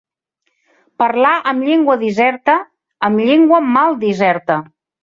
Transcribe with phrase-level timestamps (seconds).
[1.03, 2.59] Parlar amb llengua diserta,
[3.11, 4.61] amb llengua mal diserta.